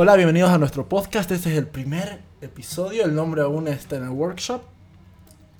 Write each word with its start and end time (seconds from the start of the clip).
Hola, 0.00 0.14
bienvenidos 0.14 0.50
a 0.52 0.58
nuestro 0.58 0.88
podcast. 0.88 1.28
Este 1.32 1.50
es 1.50 1.58
el 1.58 1.66
primer 1.66 2.20
episodio. 2.40 3.04
El 3.04 3.16
nombre 3.16 3.42
aún 3.42 3.66
está 3.66 3.96
en 3.96 4.04
el 4.04 4.10
workshop. 4.10 4.62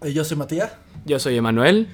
Eh, 0.01 0.13
Yo 0.13 0.23
soy 0.23 0.37
Matías. 0.37 0.71
Yo 1.05 1.19
soy 1.19 1.37
Emanuel. 1.37 1.89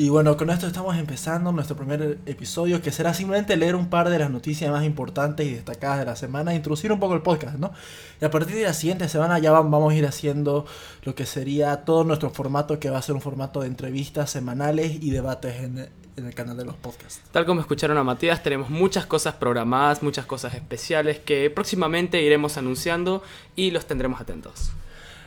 Y 0.00 0.10
bueno, 0.10 0.36
con 0.36 0.48
esto 0.50 0.68
estamos 0.68 0.96
empezando 0.96 1.50
nuestro 1.50 1.74
primer 1.74 2.18
episodio, 2.24 2.80
que 2.80 2.92
será 2.92 3.12
simplemente 3.14 3.56
leer 3.56 3.74
un 3.74 3.90
par 3.90 4.08
de 4.10 4.16
las 4.20 4.30
noticias 4.30 4.70
más 4.70 4.84
importantes 4.84 5.44
y 5.44 5.54
destacadas 5.54 5.98
de 5.98 6.04
la 6.04 6.14
semana, 6.14 6.52
e 6.52 6.54
introducir 6.54 6.92
un 6.92 7.00
poco 7.00 7.14
el 7.14 7.22
podcast, 7.22 7.56
¿no? 7.58 7.72
Y 8.20 8.24
a 8.24 8.30
partir 8.30 8.54
de 8.54 8.62
la 8.62 8.74
siguiente 8.74 9.08
semana 9.08 9.40
ya 9.40 9.50
va- 9.50 9.60
vamos 9.62 9.92
a 9.92 9.96
ir 9.96 10.06
haciendo 10.06 10.66
lo 11.02 11.16
que 11.16 11.26
sería 11.26 11.78
todo 11.84 12.04
nuestro 12.04 12.30
formato, 12.30 12.78
que 12.78 12.90
va 12.90 12.98
a 12.98 13.02
ser 13.02 13.16
un 13.16 13.20
formato 13.20 13.60
de 13.62 13.66
entrevistas 13.66 14.30
semanales 14.30 15.02
y 15.02 15.10
debates 15.10 15.56
en, 15.64 15.88
en 16.16 16.26
el 16.26 16.32
canal 16.32 16.56
de 16.56 16.64
los 16.64 16.76
podcasts. 16.76 17.20
Tal 17.32 17.44
como 17.44 17.60
escucharon 17.60 17.98
a 17.98 18.04
Matías, 18.04 18.40
tenemos 18.40 18.70
muchas 18.70 19.04
cosas 19.04 19.34
programadas, 19.34 20.04
muchas 20.04 20.26
cosas 20.26 20.54
especiales 20.54 21.18
que 21.18 21.50
próximamente 21.50 22.22
iremos 22.22 22.56
anunciando 22.56 23.24
y 23.56 23.72
los 23.72 23.84
tendremos 23.86 24.20
atentos. 24.20 24.70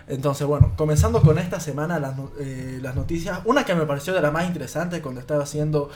Entonces, 0.08 0.48
bueno, 0.48 0.74
comenzando 0.76 1.22
con 1.22 1.38
esta 1.38 1.60
semana 1.60 2.00
las, 2.00 2.16
eh, 2.40 2.80
las 2.82 2.96
noticias, 2.96 3.40
una 3.46 3.64
que 3.66 3.76
me 3.76 3.86
pareció 3.86 4.14
de 4.14 4.22
las 4.22 4.34
más 4.34 4.46
interesantes 4.48 5.02
cuando 5.02 5.22
estaba 5.22 5.44
haciendo 5.44 5.90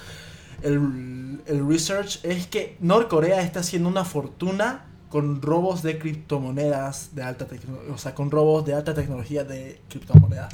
el, 0.62 1.42
el 1.46 1.68
research 1.68 2.20
es 2.24 2.48
que 2.48 2.78
Norcorea 2.80 3.42
está 3.42 3.60
haciendo 3.60 3.90
una 3.90 4.06
fortuna 4.06 4.86
con 5.10 5.42
robos 5.42 5.82
de 5.82 5.98
criptomonedas 5.98 7.16
de 7.16 7.24
alta 7.24 7.46
tecnología, 7.46 7.94
o 7.94 7.98
sea, 7.98 8.14
con 8.14 8.32
robos 8.32 8.66
de 8.66 8.74
alta 8.74 8.94
tecnología 8.94 9.44
de 9.44 9.80
criptomonedas. 9.90 10.54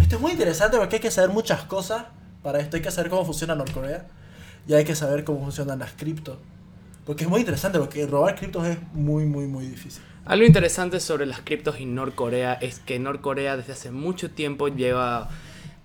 Esto 0.00 0.16
es 0.16 0.20
muy 0.20 0.32
interesante 0.32 0.78
porque 0.78 0.96
hay 0.96 1.02
que 1.02 1.10
saber 1.10 1.30
muchas 1.30 1.62
cosas 1.64 2.06
para 2.42 2.58
esto, 2.58 2.76
hay 2.76 2.82
que 2.82 2.90
saber 2.90 3.10
cómo 3.10 3.24
funciona 3.24 3.54
Norcorea 3.54 4.06
y 4.66 4.74
hay 4.74 4.84
que 4.84 4.94
saber 4.94 5.24
cómo 5.24 5.40
funcionan 5.40 5.78
las 5.78 5.92
cripto. 5.92 6.38
Porque 7.04 7.24
es 7.24 7.30
muy 7.30 7.40
interesante, 7.40 7.78
porque 7.78 8.06
robar 8.06 8.34
criptos 8.36 8.66
es 8.66 8.78
muy, 8.92 9.24
muy, 9.24 9.46
muy 9.46 9.66
difícil. 9.66 10.02
Algo 10.24 10.44
interesante 10.44 11.00
sobre 11.00 11.26
las 11.26 11.40
criptos 11.40 11.80
y 11.80 11.86
Norcorea 11.86 12.54
es 12.54 12.78
que 12.78 12.98
Norcorea 12.98 13.56
desde 13.56 13.72
hace 13.72 13.90
mucho 13.90 14.30
tiempo 14.30 14.68
lleva 14.68 15.28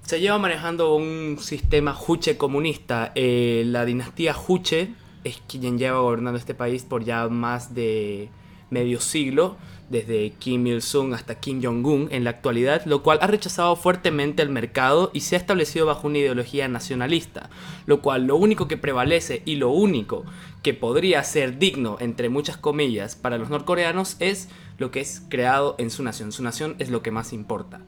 se 0.06 0.20
lleva 0.20 0.38
manejando 0.38 0.96
un 0.96 1.38
sistema 1.40 1.94
Juche 1.94 2.38
comunista. 2.38 3.12
Eh, 3.16 3.64
la 3.66 3.86
dinastía 3.86 4.34
Juche 4.34 4.94
es 5.24 5.42
quien 5.48 5.80
lleva 5.80 6.00
gobernando 6.00 6.38
este 6.38 6.54
país 6.54 6.84
por 6.84 7.04
ya 7.04 7.28
más 7.28 7.74
de 7.74 8.30
medio 8.70 9.00
siglo, 9.00 9.58
desde 9.90 10.32
Kim 10.40 10.66
Il-sung 10.66 11.14
hasta 11.14 11.36
Kim 11.40 11.62
Jong-un 11.64 12.08
en 12.12 12.24
la 12.24 12.32
actualidad, 12.32 12.84
lo 12.86 13.04
cual 13.04 13.20
ha 13.22 13.28
rechazado 13.28 13.76
fuertemente 13.76 14.42
el 14.42 14.50
mercado 14.50 15.12
y 15.14 15.20
se 15.22 15.36
ha 15.36 15.40
establecido 15.40 15.86
bajo 15.86 16.08
una 16.08 16.18
ideología 16.18 16.68
nacionalista, 16.68 17.50
lo 17.86 18.02
cual 18.02 18.26
lo 18.26 18.36
único 18.36 18.68
que 18.68 18.78
prevalece 18.78 19.42
y 19.46 19.56
lo 19.58 19.70
único 19.70 20.26
que 20.64 20.74
podría 20.74 21.24
ser 21.24 21.60
digno, 21.60 21.98
entre 22.00 22.30
muchas 22.30 22.58
comillas, 22.58 23.16
para 23.16 23.38
los 23.38 23.50
norcoreanos 23.50 24.16
es 24.20 24.50
lo 24.80 24.90
que 24.90 25.02
es 25.02 25.22
creado 25.30 25.76
en 25.78 25.90
su 25.92 26.02
nación. 26.04 26.32
Su 26.32 26.42
nación 26.42 26.76
es 26.80 26.90
lo 26.90 27.04
que 27.04 27.12
más 27.12 27.32
importa. 27.34 27.82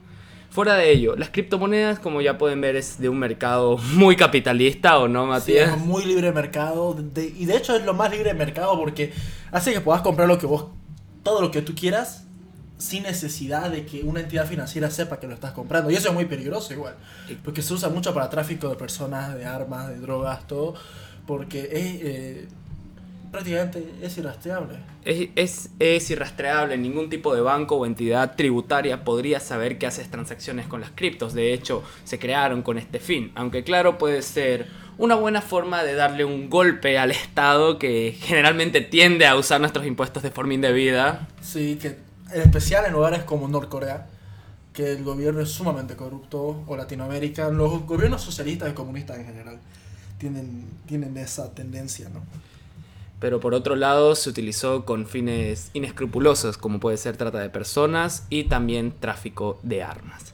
Fuera 0.49 0.75
de 0.75 0.91
ello, 0.91 1.15
las 1.17 1.29
criptomonedas, 1.29 1.99
como 1.99 2.21
ya 2.21 2.37
pueden 2.37 2.61
ver, 2.61 2.75
es 2.77 2.99
de 2.99 3.09
un 3.09 3.19
mercado 3.19 3.77
muy 3.95 4.15
capitalista, 4.15 4.97
¿o 4.99 5.07
no, 5.07 5.23
Sí, 5.25 5.29
Matías? 5.53 5.71
es 5.77 5.77
muy 5.83 6.05
libre 6.05 6.31
mercado. 6.31 6.93
de- 6.93 7.33
y 7.35 7.45
de 7.45 7.57
hecho 7.57 7.75
es 7.75 7.83
lo 7.83 7.93
más 7.93 8.11
libre 8.11 8.29
de 8.33 8.35
mercado 8.39 8.77
porque 8.79 9.11
hace 9.51 9.73
que 9.73 9.81
puedas 9.81 10.01
comprar 10.03 10.27
lo 10.27 10.37
que 10.37 10.45
vos, 10.45 10.67
todo 11.27 11.41
lo 11.41 11.51
que 11.51 11.61
tú 11.61 11.75
quieras, 11.75 12.23
sin 12.77 13.03
necesidad 13.03 13.69
de 13.69 13.85
que 13.85 14.01
una 14.03 14.21
entidad 14.21 14.47
financiera 14.47 14.89
sepa 14.89 15.19
que 15.19 15.27
lo 15.27 15.33
estás 15.33 15.51
comprando. 15.51 15.91
Y 15.91 15.95
eso 15.95 16.07
es 16.07 16.13
muy 16.13 16.23
peligroso 16.23 16.71
igual. 16.71 16.95
Porque 17.43 17.61
se 17.61 17.73
usa 17.73 17.89
mucho 17.89 18.13
para 18.13 18.29
tráfico 18.29 18.69
de 18.69 18.77
personas, 18.77 19.35
de 19.35 19.43
armas, 19.43 19.89
de 19.89 19.99
drogas, 19.99 20.47
todo. 20.47 20.75
Porque 21.25 21.63
es 21.63 22.01
eh, 22.01 22.47
prácticamente 23.31 23.93
es 24.01 24.17
irrastreable. 24.17 24.77
Es, 25.03 25.29
es, 25.35 25.69
es 25.79 26.09
irrastreable, 26.09 26.77
ningún 26.77 27.09
tipo 27.09 27.33
de 27.33 27.41
banco 27.41 27.75
o 27.75 27.85
entidad 27.85 28.35
tributaria 28.35 29.03
podría 29.03 29.39
saber 29.39 29.77
que 29.77 29.87
haces 29.87 30.09
transacciones 30.09 30.67
con 30.67 30.81
las 30.81 30.91
criptos. 30.91 31.33
De 31.33 31.53
hecho, 31.53 31.83
se 32.03 32.19
crearon 32.19 32.61
con 32.61 32.77
este 32.77 32.99
fin. 32.99 33.31
Aunque 33.35 33.63
claro, 33.63 33.97
puede 33.97 34.21
ser 34.21 34.67
una 34.97 35.15
buena 35.15 35.41
forma 35.41 35.83
de 35.83 35.93
darle 35.93 36.25
un 36.25 36.49
golpe 36.49 36.97
al 36.97 37.11
Estado 37.11 37.77
que 37.77 38.17
generalmente 38.19 38.81
tiende 38.81 39.27
a 39.27 39.35
usar 39.35 39.59
nuestros 39.59 39.85
impuestos 39.85 40.23
de 40.23 40.31
forma 40.31 40.53
indebida. 40.53 41.27
Sí, 41.41 41.77
que 41.81 41.97
en 42.33 42.41
especial 42.41 42.85
en 42.85 42.93
lugares 42.93 43.23
como 43.23 43.47
Norcorea, 43.47 44.07
que 44.73 44.91
el 44.91 45.03
gobierno 45.03 45.41
es 45.41 45.49
sumamente 45.49 45.95
corrupto, 45.95 46.63
o 46.67 46.75
Latinoamérica, 46.75 47.49
los 47.49 47.85
gobiernos 47.85 48.21
socialistas 48.21 48.69
y 48.69 48.73
comunistas 48.73 49.17
en 49.17 49.25
general 49.25 49.59
tienen, 50.17 50.65
tienen 50.85 51.17
esa 51.17 51.53
tendencia, 51.53 52.09
¿no? 52.09 52.21
Pero 53.19 53.39
por 53.39 53.53
otro 53.53 53.75
lado 53.75 54.15
se 54.15 54.29
utilizó 54.29 54.85
con 54.85 55.07
fines 55.07 55.71
inescrupulosos 55.73 56.57
como 56.57 56.79
puede 56.79 56.97
ser 56.97 57.17
trata 57.17 57.39
de 57.39 57.49
personas 57.49 58.25
y 58.29 58.43
también 58.45 58.91
tráfico 58.91 59.59
de 59.63 59.83
armas. 59.83 60.33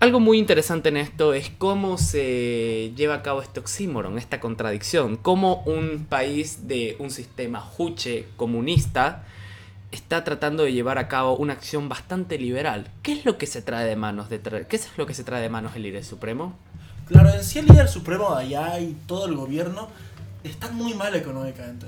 Algo 0.00 0.20
muy 0.20 0.38
interesante 0.38 0.90
en 0.90 0.98
esto 0.98 1.32
es 1.32 1.50
cómo 1.56 1.96
se 1.96 2.92
lleva 2.96 3.14
a 3.14 3.22
cabo 3.22 3.40
este 3.40 3.60
oxímoron, 3.60 4.18
esta 4.18 4.38
contradicción, 4.38 5.16
cómo 5.16 5.62
un 5.64 6.06
país 6.08 6.68
de 6.68 6.96
un 6.98 7.10
sistema 7.10 7.60
juche 7.60 8.26
comunista 8.36 9.24
está 9.92 10.24
tratando 10.24 10.64
de 10.64 10.72
llevar 10.72 10.98
a 10.98 11.08
cabo 11.08 11.36
una 11.36 11.54
acción 11.54 11.88
bastante 11.88 12.36
liberal. 12.38 12.90
¿Qué 13.02 13.12
es 13.12 13.24
lo 13.24 13.38
que 13.38 13.46
se 13.46 13.62
trae 13.62 13.86
de 13.86 13.96
manos 13.96 14.28
de 14.28 14.40
qué 14.68 14.76
es 14.76 14.90
lo 14.98 15.06
que 15.06 15.14
se 15.14 15.24
trae 15.24 15.40
de 15.40 15.48
manos 15.48 15.76
el 15.76 15.84
líder 15.84 16.04
supremo? 16.04 16.54
Claro, 17.06 17.32
en 17.32 17.44
sí 17.44 17.60
el 17.60 17.66
líder 17.66 17.88
supremo 17.88 18.34
de 18.34 18.42
allá 18.42 18.80
y 18.80 18.96
todo 19.06 19.26
el 19.26 19.36
gobierno 19.36 19.88
están 20.42 20.74
muy 20.74 20.94
mal 20.94 21.14
económicamente. 21.14 21.86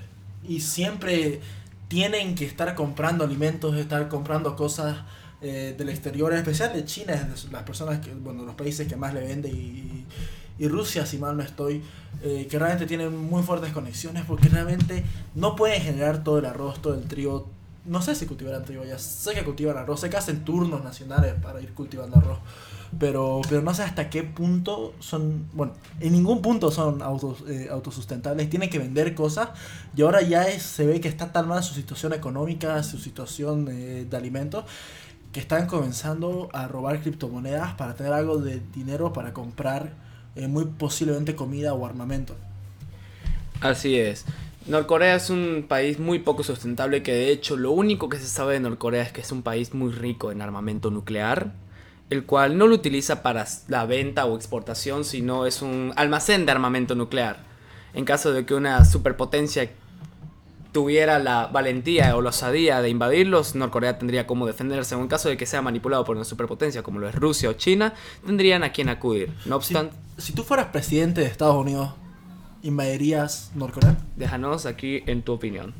Y 0.48 0.60
siempre 0.60 1.40
tienen 1.88 2.34
que 2.34 2.44
estar 2.44 2.74
comprando 2.74 3.24
alimentos, 3.24 3.76
estar 3.76 4.08
comprando 4.08 4.56
cosas 4.56 4.98
eh, 5.40 5.74
del 5.76 5.88
exterior, 5.88 6.32
en 6.32 6.38
especial 6.38 6.72
de 6.72 6.84
China, 6.84 7.12
es 7.34 7.50
las 7.52 7.62
personas 7.62 8.00
que, 8.00 8.12
bueno, 8.14 8.44
los 8.44 8.54
países 8.54 8.88
que 8.88 8.96
más 8.96 9.12
le 9.12 9.20
vende 9.20 9.48
y, 9.48 10.04
y 10.58 10.68
Rusia, 10.68 11.04
si 11.04 11.18
mal 11.18 11.36
no 11.36 11.42
estoy, 11.42 11.82
eh, 12.22 12.46
que 12.50 12.58
realmente 12.58 12.86
tienen 12.86 13.16
muy 13.16 13.42
fuertes 13.42 13.72
conexiones 13.72 14.24
porque 14.26 14.48
realmente 14.48 15.04
no 15.34 15.54
pueden 15.54 15.82
generar 15.82 16.24
todo 16.24 16.38
el 16.38 16.46
arroz, 16.46 16.80
todo 16.80 16.94
el 16.94 17.06
trigo. 17.06 17.50
No 17.86 18.02
sé 18.02 18.14
si 18.14 18.26
cultivarán 18.26 18.64
ya, 18.64 18.98
sé 18.98 19.34
que 19.34 19.44
cultivan 19.44 19.76
arroz, 19.76 20.00
sé 20.00 20.10
que 20.10 20.16
hacen 20.16 20.44
turnos 20.44 20.82
nacionales 20.82 21.34
para 21.40 21.60
ir 21.60 21.72
cultivando 21.72 22.18
arroz. 22.18 22.38
Pero, 22.98 23.40
pero 23.48 23.62
no 23.62 23.74
sé 23.74 23.82
hasta 23.82 24.10
qué 24.10 24.22
punto 24.22 24.94
son, 25.00 25.48
bueno, 25.52 25.74
en 26.00 26.12
ningún 26.12 26.40
punto 26.40 26.70
son 26.70 27.02
autos, 27.02 27.44
eh, 27.48 27.68
autosustentables, 27.70 28.48
tienen 28.48 28.70
que 28.70 28.78
vender 28.78 29.14
cosas 29.14 29.50
y 29.96 30.02
ahora 30.02 30.22
ya 30.22 30.44
se 30.58 30.86
ve 30.86 31.00
que 31.00 31.08
está 31.08 31.32
tan 31.32 31.48
mal 31.48 31.62
su 31.62 31.74
situación 31.74 32.12
económica, 32.12 32.82
su 32.82 32.98
situación 32.98 33.68
eh, 33.70 34.06
de 34.08 34.16
alimentos, 34.16 34.64
que 35.32 35.40
están 35.40 35.66
comenzando 35.66 36.48
a 36.52 36.68
robar 36.68 37.00
criptomonedas 37.02 37.74
para 37.74 37.94
tener 37.94 38.12
algo 38.12 38.38
de 38.38 38.62
dinero 38.72 39.12
para 39.12 39.32
comprar 39.32 39.92
eh, 40.34 40.48
muy 40.48 40.64
posiblemente 40.64 41.34
comida 41.34 41.74
o 41.74 41.84
armamento. 41.86 42.36
Así 43.60 43.98
es. 43.98 44.24
Norcorea 44.68 45.14
es 45.14 45.30
un 45.30 45.64
país 45.68 46.00
muy 46.00 46.18
poco 46.18 46.42
sustentable 46.42 47.04
que 47.04 47.12
de 47.12 47.30
hecho 47.30 47.56
lo 47.56 47.70
único 47.70 48.08
que 48.08 48.18
se 48.18 48.26
sabe 48.26 48.54
de 48.54 48.60
Norcorea 48.60 49.02
es 49.02 49.12
que 49.12 49.20
es 49.20 49.30
un 49.30 49.42
país 49.42 49.74
muy 49.74 49.92
rico 49.92 50.32
en 50.32 50.42
armamento 50.42 50.90
nuclear, 50.90 51.52
el 52.10 52.24
cual 52.24 52.58
no 52.58 52.66
lo 52.66 52.74
utiliza 52.74 53.22
para 53.22 53.46
la 53.68 53.86
venta 53.86 54.26
o 54.26 54.34
exportación, 54.34 55.04
sino 55.04 55.46
es 55.46 55.62
un 55.62 55.92
almacén 55.94 56.46
de 56.46 56.52
armamento 56.52 56.96
nuclear. 56.96 57.44
En 57.94 58.04
caso 58.04 58.32
de 58.32 58.44
que 58.44 58.54
una 58.54 58.84
superpotencia 58.84 59.70
tuviera 60.72 61.20
la 61.20 61.46
valentía 61.46 62.16
o 62.16 62.20
la 62.20 62.30
osadía 62.30 62.82
de 62.82 62.90
invadirlos, 62.90 63.54
Norcorea 63.54 63.98
tendría 63.98 64.26
cómo 64.26 64.46
defenderse. 64.46 64.96
O 64.96 65.00
en 65.00 65.08
caso 65.08 65.28
de 65.28 65.36
que 65.36 65.46
sea 65.46 65.62
manipulado 65.62 66.04
por 66.04 66.16
una 66.16 66.24
superpotencia 66.24 66.82
como 66.82 66.98
lo 66.98 67.08
es 67.08 67.14
Rusia 67.14 67.50
o 67.50 67.52
China, 67.52 67.94
tendrían 68.26 68.64
a 68.64 68.72
quien 68.72 68.88
acudir. 68.88 69.28
No 69.46 69.60
Si, 69.62 69.74
obstante, 69.74 69.96
si 70.18 70.32
tú 70.34 70.42
fueras 70.42 70.66
presidente 70.66 71.22
de 71.22 71.28
Estados 71.28 71.56
Unidos, 71.56 71.94
¿invadirías 72.62 73.52
Norcorea? 73.54 73.96
déjanos 74.16 74.66
aquí 74.66 75.02
en 75.06 75.22
tu 75.22 75.32
opinión. 75.32 75.74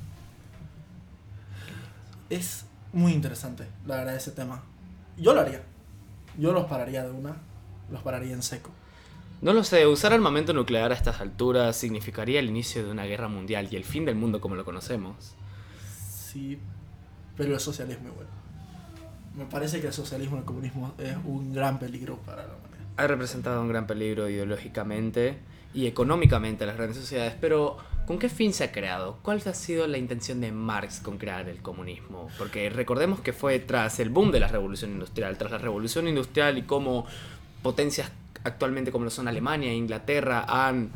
Es 2.31 2.67
muy 2.93 3.13
interesante, 3.13 3.67
la 3.87 3.97
verdad, 3.97 4.17
ese 4.17 4.33
tema. 4.33 4.63
Yo 5.17 5.35
lo 5.35 5.41
haría. 5.41 5.63
Yo 6.39 6.53
los 6.53 6.67
pararía 6.67 7.05
de 7.05 7.11
una, 7.11 7.37
los 7.91 8.03
pararía 8.03 8.35
en 8.35 8.43
seco. 8.43 8.71
No 9.43 9.53
lo 9.53 9.65
sé, 9.65 9.87
usar 9.87 10.13
armamento 10.13 10.53
nuclear 10.53 10.93
a 10.93 10.95
estas 10.95 11.21
alturas 11.21 11.77
significaría 11.77 12.41
el 12.41 12.49
inicio 12.49 12.85
de 12.85 12.91
una 12.91 13.05
guerra 13.05 13.29
mundial 13.29 13.69
y 13.71 13.77
el 13.77 13.85
fin 13.85 14.05
del 14.05 14.15
mundo 14.15 14.41
como 14.41 14.55
lo 14.55 14.65
conocemos. 14.65 15.35
Sí, 16.11 16.59
pero 17.37 17.55
el 17.55 17.61
socialismo 17.61 18.09
igual. 18.09 18.27
Me 19.37 19.45
parece 19.45 19.81
que 19.81 19.89
el 19.89 19.93
socialismo 19.93 20.37
y 20.37 20.39
el 20.41 20.45
comunismo 20.47 20.95
es 20.99 21.17
un 21.25 21.53
gran 21.53 21.79
peligro 21.79 22.17
para 22.25 22.47
la 22.47 22.55
humanidad. 22.55 22.76
Ha 22.97 23.07
representado 23.07 23.61
un 23.61 23.69
gran 23.69 23.87
peligro 23.87 24.29
ideológicamente 24.29 25.39
y 25.75 25.87
económicamente 25.87 26.65
a 26.65 26.67
las 26.67 26.77
grandes 26.77 26.97
sociedades, 26.97 27.35
pero 27.41 27.77
¿con 28.07 28.19
qué 28.19 28.29
fin 28.29 28.53
se 28.53 28.65
ha 28.65 28.73
creado? 28.73 29.19
¿Cuál 29.23 29.43
ha 29.47 29.55
sido 29.55 29.87
la 29.87 29.99
intención 29.99 30.41
de 30.41 30.53
Marx 30.53 31.01
con 31.01 31.19
crear 31.19 31.49
el 31.49 31.61
comunismo? 31.61 32.29
Porque 32.39 32.71
recordemos 32.71 33.21
que 33.21 33.33
fue 33.33 33.59
tras 33.59 34.01
el 34.01 34.09
boom 34.09 34.33
de 34.33 34.41
la 34.41 34.49
revolución 34.49 34.93
industrial, 34.93 35.37
tras 35.37 35.53
la 35.53 35.59
revolución 35.59 36.09
industrial 36.09 36.57
y 36.57 36.63
cómo 36.63 37.07
potencias 37.63 38.11
actualmente 38.45 38.93
como 38.93 39.05
lo 39.05 39.11
son 39.11 39.29
Alemania 39.29 39.71
e 39.71 39.75
Inglaterra 39.75 40.45
han 40.49 40.91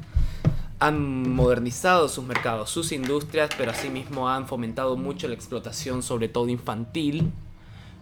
han 0.81 1.31
modernizado 1.35 2.08
sus 2.08 2.25
mercados, 2.25 2.70
sus 2.70 2.91
industrias, 2.91 3.50
pero 3.56 3.70
asimismo 3.70 4.31
han 4.31 4.49
fomentado 4.49 4.96
mucho 4.96 5.29
la 5.29 5.35
explotación, 5.35 6.03
sobre 6.03 6.29
todo 6.29 6.49
infantil, 6.49 7.31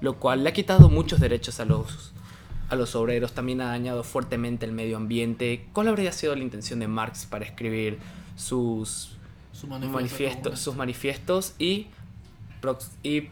lo 0.01 0.15
cual 0.15 0.45
le 0.45 0.51
ha 0.51 0.53
quitado 0.53 0.89
muchos 0.89 1.19
derechos 1.19 1.59
a 1.59 1.65
los, 1.65 2.13
a 2.69 2.77
los 2.77 2.95
obreros, 2.95 3.33
también 3.33 3.61
ha 3.61 3.67
dañado 3.69 4.05
fuertemente 4.05 4.67
el 4.67 4.73
medio 4.73 4.97
ambiente. 4.97 5.67
¿Cuál 5.73 5.89
habría 5.89 6.13
sido 6.13 6.35
la 6.37 6.43
intención 6.43 6.79
de 6.81 6.89
Marx 6.89 7.27
para 7.27 7.45
escribir 7.45 7.99
sus, 8.37 9.17
Su 9.53 9.67
manifiesto 9.67 10.55
sus 10.57 10.77
manifiestos 10.77 11.55
y, 11.59 11.87
y 13.03 13.29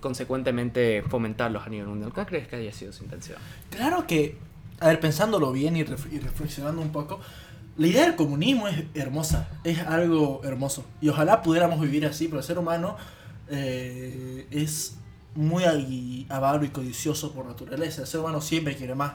consecuentemente 0.00 1.02
fomentarlos 1.08 1.66
a 1.66 1.70
nivel 1.70 1.88
mundial? 1.88 2.12
¿Cuál 2.12 2.26
crees 2.26 2.48
que 2.48 2.56
haya 2.56 2.72
sido 2.72 2.92
su 2.92 3.04
intención? 3.04 3.38
Claro 3.70 4.06
que, 4.06 4.38
a 4.80 4.88
ver, 4.88 5.00
pensándolo 5.00 5.52
bien 5.52 5.76
y, 5.76 5.82
ref- 5.84 6.12
y 6.12 6.18
reflexionando 6.18 6.82
un 6.82 6.90
poco, 6.90 7.20
la 7.78 7.86
idea 7.86 8.02
del 8.04 8.16
comunismo 8.16 8.68
es 8.68 8.84
hermosa, 8.94 9.48
es 9.64 9.80
algo 9.80 10.42
hermoso. 10.44 10.84
Y 11.00 11.08
ojalá 11.08 11.42
pudiéramos 11.42 11.80
vivir 11.80 12.06
así, 12.06 12.26
pero 12.26 12.38
el 12.38 12.44
ser 12.44 12.58
humano 12.58 12.96
eh, 13.48 14.46
es 14.50 14.96
muy 15.36 16.26
avaro 16.28 16.64
y 16.64 16.68
codicioso 16.68 17.32
por 17.32 17.46
naturaleza. 17.46 18.02
El 18.02 18.06
ser 18.06 18.20
humano 18.20 18.40
siempre 18.40 18.76
quiere 18.76 18.94
más. 18.94 19.12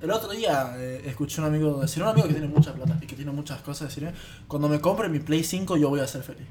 El 0.00 0.10
otro 0.10 0.30
día 0.30 0.74
eh, 0.78 1.02
escuché 1.04 1.40
un 1.42 1.48
amigo 1.48 1.78
decir, 1.80 2.02
un 2.02 2.08
amigo 2.08 2.26
que 2.26 2.32
tiene 2.32 2.48
mucha 2.48 2.72
plata 2.72 2.98
y 3.02 3.06
que 3.06 3.16
tiene 3.16 3.32
muchas 3.32 3.60
cosas, 3.60 3.94
decir, 3.94 4.10
cuando 4.48 4.66
me 4.68 4.80
compre 4.80 5.10
mi 5.10 5.18
Play 5.18 5.44
5 5.44 5.76
yo 5.76 5.90
voy 5.90 6.00
a 6.00 6.06
ser 6.06 6.22
feliz. 6.22 6.46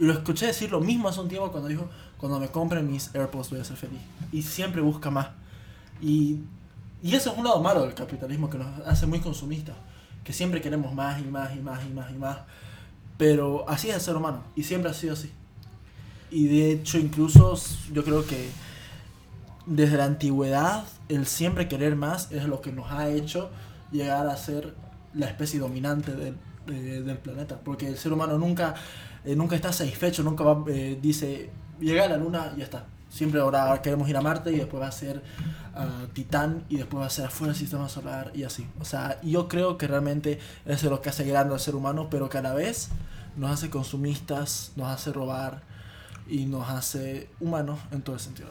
Y 0.00 0.04
lo 0.04 0.12
escuché 0.14 0.46
decir 0.46 0.70
lo 0.72 0.80
mismo 0.80 1.08
hace 1.08 1.20
un 1.20 1.28
tiempo 1.28 1.52
cuando 1.52 1.68
dijo, 1.68 1.88
cuando 2.18 2.40
me 2.40 2.48
compre 2.48 2.82
mis 2.82 3.14
AirPods 3.14 3.50
voy 3.50 3.60
a 3.60 3.64
ser 3.64 3.76
feliz. 3.76 4.00
Y 4.32 4.42
siempre 4.42 4.80
busca 4.80 5.10
más. 5.10 5.28
Y, 6.00 6.40
y 7.02 7.14
eso 7.14 7.30
es 7.30 7.38
un 7.38 7.44
lado 7.44 7.62
malo 7.62 7.82
del 7.82 7.94
capitalismo 7.94 8.50
que 8.50 8.58
nos 8.58 8.66
hace 8.84 9.06
muy 9.06 9.20
consumistas. 9.20 9.76
Que 10.24 10.32
siempre 10.32 10.60
queremos 10.60 10.92
más 10.92 11.20
y 11.20 11.24
más 11.24 11.54
y 11.54 11.60
más 11.60 11.84
y 11.84 11.92
más 11.92 12.10
y 12.10 12.14
más. 12.14 12.38
Pero 13.16 13.64
así 13.68 13.90
es 13.90 13.94
el 13.94 14.00
ser 14.00 14.16
humano. 14.16 14.42
Y 14.56 14.64
siempre 14.64 14.90
ha 14.90 14.94
sido 14.94 15.12
así. 15.12 15.30
Y 16.32 16.48
de 16.48 16.72
hecho 16.72 16.98
incluso 16.98 17.60
yo 17.92 18.02
creo 18.04 18.26
que 18.26 18.48
desde 19.66 19.98
la 19.98 20.06
antigüedad 20.06 20.84
el 21.08 21.26
siempre 21.26 21.68
querer 21.68 21.94
más 21.94 22.32
es 22.32 22.44
lo 22.44 22.62
que 22.62 22.72
nos 22.72 22.90
ha 22.90 23.08
hecho 23.10 23.50
llegar 23.90 24.26
a 24.26 24.36
ser 24.36 24.74
la 25.14 25.26
especie 25.26 25.60
dominante 25.60 26.12
del, 26.14 26.36
eh, 26.68 27.02
del 27.04 27.18
planeta. 27.18 27.60
Porque 27.62 27.86
el 27.86 27.98
ser 27.98 28.12
humano 28.12 28.38
nunca, 28.38 28.74
eh, 29.24 29.36
nunca 29.36 29.56
está 29.56 29.72
satisfecho, 29.72 30.22
nunca 30.22 30.42
va, 30.42 30.64
eh, 30.70 30.98
dice, 31.00 31.50
llega 31.80 32.04
a 32.04 32.08
la 32.08 32.16
luna 32.16 32.52
y 32.56 32.60
ya 32.60 32.64
está. 32.64 32.86
Siempre 33.10 33.40
ahora 33.40 33.82
queremos 33.82 34.08
ir 34.08 34.16
a 34.16 34.22
Marte 34.22 34.52
y 34.52 34.56
después 34.56 34.82
va 34.82 34.86
a 34.86 34.92
ser 34.92 35.22
a 35.74 36.06
Titán 36.14 36.64
y 36.70 36.76
después 36.76 37.02
va 37.02 37.06
a 37.06 37.10
ser 37.10 37.26
afuera 37.26 37.52
del 37.52 37.60
sistema 37.60 37.90
solar 37.90 38.32
y 38.34 38.44
así. 38.44 38.66
O 38.80 38.86
sea, 38.86 39.20
yo 39.22 39.48
creo 39.48 39.76
que 39.76 39.86
realmente 39.86 40.38
eso 40.64 40.86
es 40.86 40.90
lo 40.90 41.02
que 41.02 41.10
hace 41.10 41.24
grande 41.24 41.52
al 41.52 41.60
ser 41.60 41.74
humano, 41.74 42.08
pero 42.10 42.30
que 42.30 42.38
a 42.38 42.42
la 42.42 42.54
vez 42.54 42.88
nos 43.36 43.50
hace 43.50 43.68
consumistas, 43.68 44.72
nos 44.76 44.88
hace 44.88 45.12
robar 45.12 45.62
y 46.28 46.46
nos 46.46 46.68
hace 46.68 47.28
humanos 47.40 47.78
en 47.90 48.02
todo 48.02 48.18
sentido. 48.18 48.48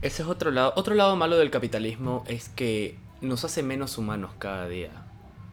Ese 0.00 0.22
es 0.22 0.28
otro 0.28 0.50
lado. 0.50 0.72
Otro 0.76 0.94
lado 0.94 1.16
malo 1.16 1.36
del 1.36 1.50
capitalismo 1.50 2.22
es 2.28 2.48
que 2.48 2.96
nos 3.20 3.44
hace 3.44 3.62
menos 3.62 3.98
humanos 3.98 4.30
cada 4.38 4.68
día. 4.68 4.90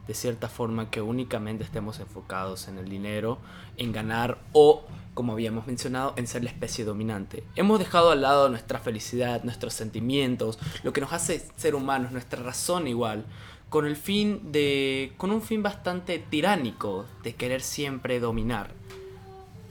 De 0.06 0.14
cierta 0.14 0.48
forma 0.48 0.88
que 0.88 1.02
únicamente 1.02 1.64
estemos 1.64 1.98
enfocados 1.98 2.68
en 2.68 2.78
el 2.78 2.88
dinero, 2.88 3.38
en 3.76 3.90
ganar 3.90 4.38
o, 4.52 4.84
como 5.14 5.32
habíamos 5.32 5.66
mencionado, 5.66 6.14
en 6.16 6.28
ser 6.28 6.44
la 6.44 6.50
especie 6.50 6.84
dominante. 6.84 7.42
Hemos 7.56 7.80
dejado 7.80 8.12
al 8.12 8.22
lado 8.22 8.48
nuestra 8.48 8.78
felicidad, 8.78 9.42
nuestros 9.42 9.74
sentimientos, 9.74 10.60
lo 10.84 10.92
que 10.92 11.00
nos 11.00 11.12
hace 11.12 11.44
ser 11.56 11.74
humanos, 11.74 12.12
nuestra 12.12 12.40
razón 12.40 12.86
igual, 12.86 13.24
con 13.68 13.84
el 13.84 13.96
fin 13.96 14.52
de. 14.52 15.12
con 15.16 15.32
un 15.32 15.42
fin 15.42 15.64
bastante 15.64 16.20
tiránico 16.20 17.04
de 17.24 17.34
querer 17.34 17.62
siempre 17.62 18.20
dominar 18.20 18.85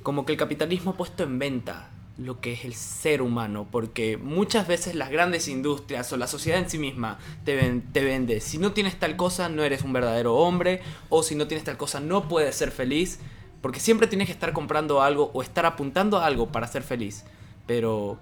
como 0.06 0.24
que 0.24 0.34
el 0.34 0.38
capitalismo 0.38 0.92
ha 0.92 0.98
puesto 0.98 1.24
en 1.24 1.40
venta 1.40 1.90
lo 2.20 2.40
que 2.40 2.54
es 2.54 2.64
el 2.64 2.76
ser 2.76 3.24
humano, 3.24 3.68
porque 3.72 4.18
muchas 4.18 4.68
veces 4.68 4.94
las 4.94 5.10
grandes 5.10 5.48
industrias 5.48 6.14
o 6.14 6.18
la 6.18 6.28
sociedad 6.28 6.60
en 6.60 6.70
sí 6.70 6.78
misma 6.78 7.18
te, 7.44 7.56
ven- 7.56 7.84
vende, 7.92 8.40
si 8.40 8.60
no 8.60 8.72
tienes 8.72 9.00
tal 9.00 9.16
cosa 9.16 9.50
no 9.50 9.64
eres 9.64 9.82
un 9.82 9.94
verdadero 9.94 10.36
hombre, 10.36 10.82
o 11.10 11.24
si 11.24 11.34
no 11.34 11.48
tienes 11.48 11.66
tal 11.66 11.76
cosa 11.78 12.00
no 12.00 12.30
puedes 12.30 12.56
ser 12.56 12.70
feliz, 12.70 13.18
porque 13.64 13.80
siempre 13.80 14.06
tienes 14.06 14.28
que 14.28 14.32
estar 14.34 14.54
comprando 14.54 15.02
algo 15.02 15.32
o 15.34 15.42
estar 15.42 15.66
apuntando 15.66 16.20
a 16.20 16.26
algo 16.28 16.52
para 16.52 16.68
ser 16.68 16.84
feliz, 16.84 17.26
pero 17.66 18.20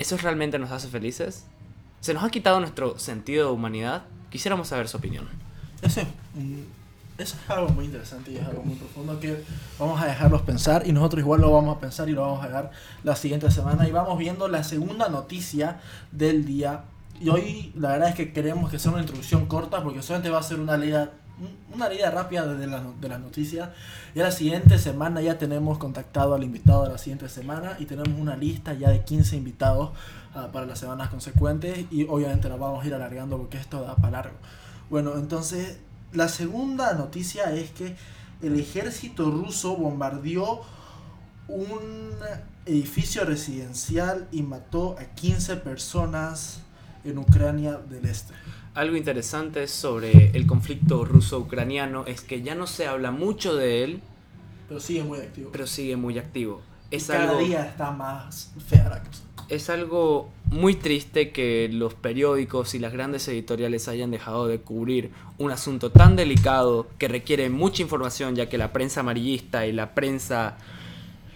¿eso 0.00 0.16
realmente 0.16 0.58
nos 0.58 0.72
hace 0.72 0.88
felices? 0.88 1.46
¿Se 2.00 2.12
nos 2.14 2.24
ha 2.24 2.30
quitado 2.30 2.58
nuestro 2.58 2.98
sentido 2.98 3.46
de 3.46 3.52
humanidad? 3.52 4.02
Quisiéramos 4.28 4.66
saber 4.68 4.88
su 4.88 4.96
opinión. 4.96 5.28
Eso 5.82 6.00
es, 6.00 6.06
un- 6.34 6.79
eso 7.22 7.36
es 7.44 7.50
algo 7.50 7.68
muy 7.70 7.84
interesante 7.86 8.32
y 8.32 8.36
es 8.36 8.46
algo 8.46 8.62
muy 8.62 8.74
profundo 8.76 9.18
que 9.20 9.44
vamos 9.78 10.00
a 10.00 10.06
dejarlos 10.06 10.42
pensar 10.42 10.86
y 10.86 10.92
nosotros 10.92 11.20
igual 11.20 11.40
lo 11.40 11.50
vamos 11.52 11.76
a 11.76 11.80
pensar 11.80 12.08
y 12.08 12.12
lo 12.12 12.22
vamos 12.22 12.42
a 12.44 12.48
dejar 12.48 12.70
la 13.04 13.16
siguiente 13.16 13.50
semana 13.50 13.86
y 13.88 13.92
vamos 13.92 14.18
viendo 14.18 14.48
la 14.48 14.62
segunda 14.64 15.08
noticia 15.08 15.80
del 16.12 16.44
día 16.44 16.84
y 17.20 17.28
hoy 17.28 17.72
la 17.76 17.90
verdad 17.90 18.08
es 18.10 18.14
que 18.14 18.32
queremos 18.32 18.70
que 18.70 18.78
sea 18.78 18.92
una 18.92 19.00
introducción 19.02 19.46
corta 19.46 19.82
porque 19.82 20.02
solamente 20.02 20.30
va 20.30 20.38
a 20.38 20.42
ser 20.42 20.58
una 20.60 20.76
leída 20.76 21.12
una 21.74 21.88
leída 21.88 22.10
rápida 22.10 22.46
de, 22.46 22.66
la- 22.66 22.82
de 23.00 23.08
las 23.08 23.18
noticias 23.18 23.70
y 24.14 24.20
a 24.20 24.24
la 24.24 24.30
siguiente 24.30 24.78
semana 24.78 25.22
ya 25.22 25.38
tenemos 25.38 25.78
contactado 25.78 26.34
al 26.34 26.44
invitado 26.44 26.84
de 26.84 26.90
la 26.90 26.98
siguiente 26.98 27.30
semana 27.30 27.76
y 27.78 27.86
tenemos 27.86 28.10
una 28.20 28.36
lista 28.36 28.74
ya 28.74 28.90
de 28.90 29.02
15 29.04 29.36
invitados 29.36 29.90
ah, 30.34 30.48
para 30.52 30.66
las 30.66 30.78
semanas 30.78 31.08
consecuentes 31.08 31.86
y 31.90 32.04
obviamente 32.08 32.48
la 32.50 32.56
vamos 32.56 32.84
a 32.84 32.86
ir 32.86 32.94
alargando 32.94 33.38
porque 33.38 33.56
esto 33.56 33.80
da 33.80 33.96
para 33.96 34.10
largo. 34.18 34.36
Bueno, 34.90 35.14
entonces 35.14 35.78
la 36.12 36.28
segunda 36.28 36.94
noticia 36.94 37.52
es 37.54 37.70
que 37.70 37.96
el 38.42 38.58
ejército 38.58 39.30
ruso 39.30 39.76
bombardeó 39.76 40.62
un 41.48 42.10
edificio 42.66 43.24
residencial 43.24 44.28
y 44.32 44.42
mató 44.42 44.96
a 44.98 45.04
15 45.14 45.56
personas 45.56 46.60
en 47.04 47.18
Ucrania 47.18 47.78
del 47.78 48.04
Este. 48.06 48.34
Algo 48.74 48.96
interesante 48.96 49.66
sobre 49.66 50.30
el 50.36 50.46
conflicto 50.46 51.04
ruso-ucraniano 51.04 52.06
es 52.06 52.20
que 52.20 52.42
ya 52.42 52.54
no 52.54 52.66
se 52.66 52.86
habla 52.86 53.10
mucho 53.10 53.56
de 53.56 53.82
él, 53.84 54.00
Pero 54.68 54.80
sigue 54.80 55.02
muy 55.02 55.18
activo. 55.18 55.50
pero 55.52 55.66
sigue 55.66 55.96
muy 55.96 56.18
activo. 56.18 56.62
Y 56.90 56.96
Es 56.96 57.06
cada 57.06 57.30
algo, 57.30 57.38
día 57.40 57.66
está 57.66 57.90
más 57.90 58.52
fea 58.68 58.88
la 58.88 59.02
cosa. 59.02 59.22
Es 59.50 59.68
algo 59.68 60.30
muy 60.46 60.76
triste 60.76 61.30
que 61.30 61.68
los 61.70 61.94
periódicos 61.94 62.74
y 62.74 62.78
las 62.78 62.92
grandes 62.92 63.26
editoriales 63.28 63.88
hayan 63.88 64.12
dejado 64.12 64.46
de 64.46 64.60
cubrir 64.60 65.10
un 65.38 65.50
asunto 65.50 65.90
tan 65.90 66.14
delicado 66.14 66.86
que 66.98 67.08
requiere 67.08 67.50
mucha 67.50 67.82
información 67.82 68.36
ya 68.36 68.48
que 68.48 68.58
la 68.58 68.72
prensa 68.72 69.00
amarillista 69.00 69.66
y 69.66 69.72
la 69.72 69.92
prensa 69.92 70.56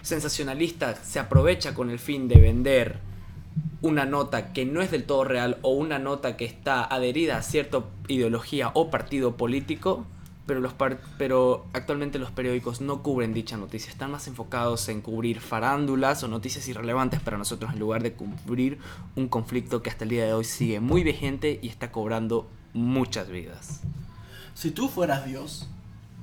sensacionalista 0.01 0.95
se 0.95 1.19
aprovecha 1.19 1.73
con 1.73 1.89
el 1.89 1.99
fin 1.99 2.29
de 2.29 2.39
vender 2.39 2.99
una 3.81 4.05
nota 4.05 4.53
que 4.53 4.65
no 4.65 4.81
es 4.81 4.91
del 4.91 5.03
todo 5.03 5.25
real 5.25 5.57
o 5.61 5.71
una 5.71 5.99
nota 5.99 6.37
que 6.37 6.45
está 6.45 6.85
adherida 6.85 7.37
a 7.37 7.41
cierta 7.41 7.83
ideología 8.07 8.71
o 8.73 8.89
partido 8.89 9.35
político, 9.35 10.05
pero, 10.45 10.59
los 10.59 10.73
par- 10.73 10.99
pero 11.17 11.65
actualmente 11.73 12.19
los 12.19 12.31
periódicos 12.31 12.81
no 12.81 13.01
cubren 13.01 13.33
dicha 13.33 13.57
noticia, 13.57 13.91
están 13.91 14.11
más 14.11 14.27
enfocados 14.27 14.87
en 14.89 15.01
cubrir 15.01 15.39
farándulas 15.39 16.23
o 16.23 16.27
noticias 16.27 16.67
irrelevantes 16.67 17.19
para 17.19 17.37
nosotros 17.37 17.73
en 17.73 17.79
lugar 17.79 18.03
de 18.03 18.13
cubrir 18.13 18.77
un 19.15 19.27
conflicto 19.27 19.81
que 19.81 19.89
hasta 19.89 20.03
el 20.03 20.11
día 20.11 20.25
de 20.25 20.33
hoy 20.33 20.43
sigue 20.45 20.79
muy 20.79 21.03
vigente 21.03 21.59
y 21.61 21.67
está 21.67 21.91
cobrando 21.91 22.47
muchas 22.73 23.29
vidas. 23.29 23.81
Si 24.53 24.71
tú 24.71 24.87
fueras 24.89 25.25
Dios, 25.25 25.67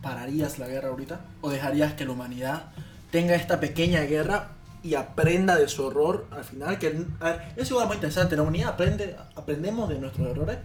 ¿pararías 0.02 0.59
la 0.59 0.69
guerra 0.69 0.88
ahorita? 0.88 1.21
¿O 1.41 1.50
dejarías 1.50 1.95
que 1.95 2.05
la 2.05 2.12
humanidad 2.12 2.73
tenga 3.11 3.35
esta 3.35 3.61
pequeña 3.61 4.00
guerra 4.02 4.52
y 4.83 4.95
aprenda 4.95 5.57
de 5.57 5.69
su 5.69 5.88
error 5.88 6.26
al 6.31 6.45
final? 6.45 6.79
Que, 6.79 7.05
es 7.57 7.71
igual 7.71 7.87
muy 7.87 7.97
interesante, 7.97 8.37
la 8.37 8.43
humanidad 8.43 8.71
aprende, 8.71 9.17
aprendemos 9.37 9.88
de 9.88 9.99
nuestros 9.99 10.29
errores. 10.29 10.59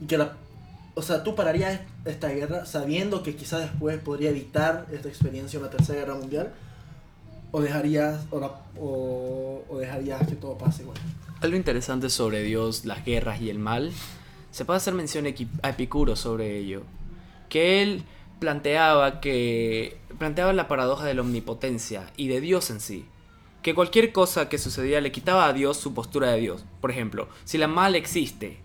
Y 0.00 0.06
que 0.06 0.18
la, 0.18 0.36
o 0.96 1.02
sea, 1.02 1.22
tú 1.22 1.34
pararías 1.36 1.80
esta 2.04 2.28
guerra 2.30 2.66
sabiendo 2.66 3.22
que 3.22 3.36
quizás 3.36 3.60
después 3.60 3.98
podría 3.98 4.30
evitar 4.30 4.86
esta 4.90 5.08
experiencia 5.08 5.58
una 5.60 5.70
tercera 5.70 6.00
guerra 6.00 6.14
mundial. 6.16 6.52
¿O 7.52 7.60
dejarías, 7.60 8.26
o, 8.30 8.40
la- 8.40 8.60
o- 8.78 9.62
o 9.68 9.78
dejarías 9.78 10.26
que 10.26 10.34
todo 10.34 10.58
pase 10.58 10.82
igual? 10.82 10.98
Algo 11.40 11.56
interesante 11.56 12.10
sobre 12.10 12.42
Dios, 12.42 12.84
las 12.84 13.04
guerras 13.04 13.40
y 13.40 13.50
el 13.50 13.58
mal, 13.58 13.92
se 14.50 14.64
puede 14.64 14.78
hacer 14.78 14.94
mención 14.94 15.26
a 15.62 15.68
Epicuro 15.70 16.16
sobre 16.16 16.58
ello, 16.58 16.82
que 17.48 17.82
él 17.82 18.02
planteaba 18.40 19.20
que 19.20 19.96
planteaba 20.18 20.52
la 20.52 20.66
paradoja 20.68 21.04
de 21.06 21.14
la 21.14 21.20
omnipotencia 21.22 22.10
y 22.16 22.28
de 22.28 22.40
Dios 22.40 22.68
en 22.70 22.80
sí, 22.80 23.06
que 23.62 23.74
cualquier 23.74 24.12
cosa 24.12 24.48
que 24.48 24.58
sucedía 24.58 25.00
le 25.00 25.12
quitaba 25.12 25.46
a 25.46 25.52
Dios 25.52 25.76
su 25.76 25.94
postura 25.94 26.32
de 26.32 26.40
Dios. 26.40 26.64
Por 26.80 26.90
ejemplo, 26.90 27.28
si 27.44 27.58
la 27.58 27.68
mal 27.68 27.94
existe 27.94 28.58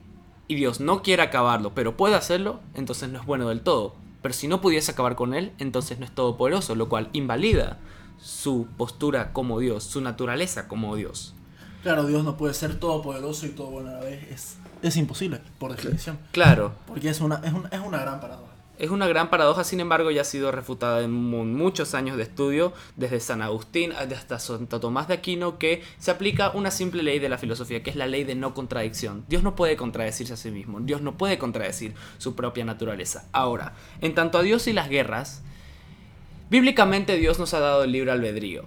y 0.48 0.56
Dios 0.56 0.80
no 0.80 1.02
quiere 1.02 1.24
acabarlo, 1.24 1.74
pero 1.74 1.98
puede 1.98 2.16
hacerlo, 2.16 2.60
entonces 2.74 3.10
no 3.10 3.20
es 3.20 3.26
bueno 3.26 3.50
del 3.50 3.62
todo. 3.62 3.96
Pero 4.22 4.34
si 4.34 4.48
no 4.48 4.62
pudiese 4.62 4.92
acabar 4.92 5.16
con 5.16 5.34
él, 5.34 5.52
entonces 5.58 6.00
no 6.00 6.06
es 6.06 6.12
todopoderoso, 6.14 6.76
lo 6.76 6.90
cual 6.90 7.10
invalida 7.14 7.80
su 8.22 8.68
postura 8.78 9.34
como 9.34 9.60
Dios, 9.60 9.84
su 9.84 10.02
naturaleza 10.02 10.68
como 10.68 10.96
Dios. 10.96 11.34
Claro, 11.82 12.06
Dios 12.06 12.24
no 12.24 12.38
puede 12.38 12.54
ser 12.54 12.80
todopoderoso 12.80 13.48
y 13.48 13.50
todo 13.50 13.68
bueno 13.72 13.90
a 13.90 13.94
la 13.94 14.00
vez. 14.02 14.24
Es, 14.32 14.58
es 14.84 14.98
imposible, 14.98 15.42
por 15.58 15.76
definición. 15.76 16.20
Claro, 16.32 16.76
Porque 16.86 17.10
es 17.10 17.20
una, 17.22 17.42
es 17.44 17.54
una, 17.54 17.70
es 17.70 17.80
una 17.80 18.00
gran 18.00 18.20
paradoja. 18.20 18.51
Es 18.82 18.90
una 18.90 19.08
gran 19.08 19.30
paradoja, 19.30 19.64
sin 19.64 19.80
embargo, 19.80 20.10
ya 20.10 20.22
ha 20.22 20.24
sido 20.24 20.52
refutada 20.52 21.04
en 21.04 21.12
muchos 21.12 21.94
años 21.94 22.18
de 22.18 22.24
estudio, 22.24 22.74
desde 22.96 23.20
San 23.20 23.44
Agustín 23.44 23.92
hasta 23.92 24.40
Santo 24.40 24.80
Tomás 24.80 25.08
de 25.08 25.14
Aquino, 25.14 25.60
que 25.60 25.84
se 26.00 26.10
aplica 26.10 26.50
una 26.50 26.72
simple 26.72 27.04
ley 27.04 27.20
de 27.20 27.30
la 27.30 27.38
filosofía, 27.38 27.84
que 27.84 27.92
es 27.92 27.96
la 27.96 28.08
ley 28.08 28.24
de 28.24 28.34
no 28.34 28.56
contradicción. 28.56 29.24
Dios 29.30 29.44
no 29.44 29.56
puede 29.56 29.78
contradecirse 29.78 30.34
a 30.34 30.36
sí 30.36 30.50
mismo, 30.50 30.80
Dios 30.80 31.04
no 31.04 31.16
puede 31.16 31.38
contradecir 31.38 31.94
su 32.18 32.36
propia 32.36 32.66
naturaleza. 32.66 33.30
Ahora, 33.34 33.76
en 34.02 34.16
tanto 34.16 34.40
a 34.40 34.42
Dios 34.42 34.66
y 34.66 34.74
las 34.74 34.90
guerras, 34.90 35.44
bíblicamente 36.50 37.18
Dios 37.18 37.38
nos 37.38 37.54
ha 37.54 37.60
dado 37.60 37.84
el 37.84 37.92
libre 37.92 38.10
albedrío. 38.10 38.66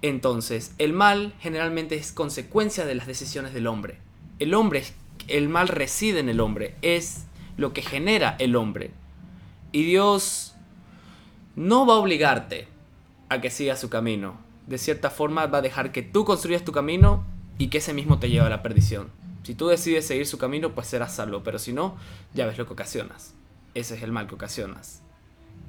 Entonces, 0.00 0.72
el 0.78 0.94
mal 0.94 1.34
generalmente 1.38 1.96
es 1.96 2.12
consecuencia 2.12 2.86
de 2.86 2.94
las 2.94 3.06
decisiones 3.06 3.52
del 3.52 3.66
hombre. 3.66 3.98
El 4.38 4.54
hombre, 4.54 4.84
el 5.28 5.50
mal 5.50 5.68
reside 5.68 6.20
en 6.20 6.30
el 6.30 6.40
hombre, 6.40 6.76
es 6.80 7.26
lo 7.58 7.74
que 7.74 7.82
genera 7.82 8.36
el 8.38 8.56
hombre. 8.56 8.92
Y 9.74 9.82
Dios 9.82 10.54
no 11.56 11.84
va 11.84 11.94
a 11.94 11.96
obligarte 11.96 12.68
a 13.28 13.40
que 13.40 13.50
sigas 13.50 13.80
su 13.80 13.90
camino. 13.90 14.38
De 14.68 14.78
cierta 14.78 15.10
forma 15.10 15.46
va 15.46 15.58
a 15.58 15.62
dejar 15.62 15.90
que 15.90 16.02
tú 16.02 16.24
construyas 16.24 16.64
tu 16.64 16.70
camino 16.70 17.24
y 17.58 17.70
que 17.70 17.78
ese 17.78 17.92
mismo 17.92 18.20
te 18.20 18.30
lleve 18.30 18.46
a 18.46 18.50
la 18.50 18.62
perdición. 18.62 19.10
Si 19.42 19.56
tú 19.56 19.66
decides 19.66 20.06
seguir 20.06 20.28
su 20.28 20.38
camino, 20.38 20.76
pues 20.76 20.86
serás 20.86 21.16
salvo, 21.16 21.42
pero 21.42 21.58
si 21.58 21.72
no, 21.72 21.96
ya 22.34 22.46
ves 22.46 22.56
lo 22.56 22.66
que 22.66 22.72
ocasionas. 22.74 23.34
Ese 23.74 23.96
es 23.96 24.04
el 24.04 24.12
mal 24.12 24.28
que 24.28 24.36
ocasionas. 24.36 25.02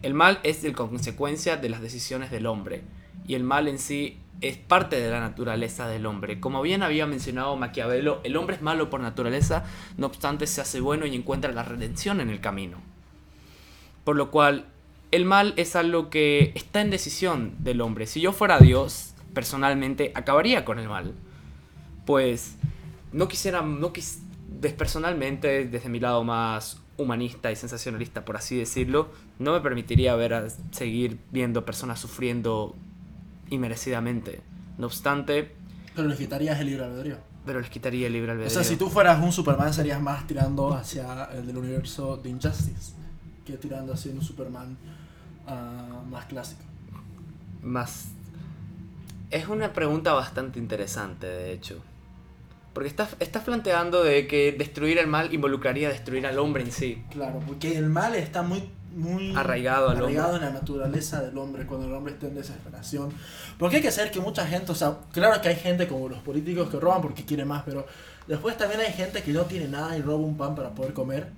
El 0.03 0.13
mal 0.13 0.39
es 0.43 0.61
de 0.61 0.73
consecuencia 0.73 1.57
de 1.57 1.69
las 1.69 1.81
decisiones 1.81 2.29
del 2.29 2.45
hombre, 2.45 2.83
y 3.27 3.33
el 3.33 3.43
mal 3.43 3.67
en 3.67 3.79
sí 3.79 4.19
es 4.39 4.55
parte 4.55 4.99
de 4.99 5.09
la 5.09 5.19
naturaleza 5.19 5.87
del 5.87 6.05
hombre. 6.05 6.39
Como 6.39 6.61
bien 6.61 6.83
había 6.83 7.07
mencionado 7.07 7.55
Maquiavelo, 7.55 8.21
el 8.23 8.37
hombre 8.37 8.57
es 8.57 8.61
malo 8.61 8.91
por 8.91 9.01
naturaleza, 9.01 9.63
no 9.97 10.05
obstante 10.05 10.45
se 10.45 10.61
hace 10.61 10.79
bueno 10.79 11.07
y 11.07 11.15
encuentra 11.15 11.51
la 11.51 11.63
redención 11.63 12.21
en 12.21 12.29
el 12.29 12.39
camino. 12.39 12.93
Por 14.05 14.15
lo 14.15 14.31
cual, 14.31 14.67
el 15.11 15.25
mal 15.25 15.53
es 15.57 15.75
algo 15.75 16.09
que 16.09 16.53
está 16.55 16.79
en 16.79 16.91
decisión 16.91 17.55
del 17.59 17.81
hombre. 17.81 18.05
Si 18.05 18.21
yo 18.21 18.31
fuera 18.31 18.59
Dios, 18.59 19.15
personalmente, 19.33 20.11
acabaría 20.15 20.63
con 20.63 20.79
el 20.79 20.87
mal. 20.87 21.13
Pues 22.05 22.55
no 23.11 23.27
quisiera, 23.27 23.63
no 23.63 23.91
quis, 23.91 24.21
personalmente, 24.77 25.65
desde 25.65 25.89
mi 25.89 25.99
lado 25.99 26.23
más 26.23 26.79
humanista 26.97 27.51
y 27.51 27.55
sensacionalista, 27.55 28.23
por 28.25 28.37
así 28.37 28.55
decirlo, 28.57 29.09
no 29.39 29.53
me 29.53 29.59
permitiría 29.59 30.15
ver 30.15 30.33
a 30.35 30.47
seguir 30.71 31.17
viendo 31.31 31.65
personas 31.65 31.99
sufriendo 31.99 32.75
inmerecidamente. 33.49 34.41
No 34.77 34.85
obstante... 34.85 35.55
Pero 35.95 36.07
les 36.07 36.17
quitarías 36.19 36.59
el 36.59 36.67
libre 36.67 36.83
albedrío. 36.83 37.17
Pero 37.43 37.59
les 37.59 37.69
quitaría 37.71 38.05
el 38.05 38.13
libre 38.13 38.33
albedrío. 38.33 38.51
O 38.51 38.53
sea, 38.53 38.63
si 38.63 38.75
tú 38.77 38.87
fueras 38.89 39.21
un 39.23 39.31
Superman 39.31 39.73
serías 39.73 39.99
más 39.99 40.27
tirando 40.27 40.73
hacia 40.73 41.25
el 41.33 41.47
del 41.47 41.57
universo 41.57 42.17
de 42.17 42.29
Injustice 42.29 43.04
que 43.45 43.57
tirando 43.57 43.93
así 43.93 44.09
un 44.09 44.21
Superman 44.21 44.77
ah, 45.47 46.01
más 46.09 46.25
clásico. 46.25 46.61
Más... 47.61 48.07
Es 49.31 49.47
una 49.47 49.73
pregunta 49.73 50.13
bastante 50.13 50.59
interesante, 50.59 51.27
de 51.27 51.53
hecho. 51.53 51.81
Porque 52.73 52.89
estás, 52.89 53.15
estás 53.19 53.43
planteando 53.43 54.03
de 54.03 54.27
que 54.27 54.51
destruir 54.51 54.97
el 54.97 55.07
mal 55.07 55.33
involucraría 55.33 55.87
destruir 55.87 56.27
al 56.27 56.37
hombre 56.39 56.63
en 56.63 56.71
sí. 56.71 57.03
Claro, 57.09 57.39
porque 57.47 57.77
el 57.77 57.89
mal 57.89 58.15
está 58.15 58.41
muy, 58.41 58.69
muy 58.93 59.33
arraigado, 59.35 59.89
al 59.89 59.97
arraigado 59.97 60.35
en 60.35 60.41
la 60.41 60.49
naturaleza 60.51 61.21
del 61.21 61.37
hombre, 61.37 61.65
cuando 61.65 61.87
el 61.87 61.93
hombre 61.93 62.13
está 62.13 62.27
en 62.27 62.35
desesperación. 62.35 63.11
Porque 63.57 63.77
hay 63.77 63.81
que 63.81 63.91
saber 63.91 64.11
que 64.11 64.19
mucha 64.19 64.45
gente, 64.45 64.73
o 64.73 64.75
sea, 64.75 64.97
claro 65.13 65.41
que 65.41 65.47
hay 65.47 65.55
gente 65.55 65.87
como 65.87 66.09
los 66.09 66.19
políticos 66.19 66.69
que 66.69 66.77
roban 66.77 67.01
porque 67.01 67.23
quiere 67.23 67.45
más, 67.45 67.63
pero 67.63 67.87
después 68.27 68.57
también 68.57 68.81
hay 68.81 68.91
gente 68.91 69.23
que 69.23 69.31
no 69.31 69.43
tiene 69.43 69.69
nada 69.69 69.97
y 69.97 70.01
roba 70.01 70.25
un 70.25 70.35
pan 70.35 70.53
para 70.53 70.71
poder 70.71 70.93
comer. 70.93 71.31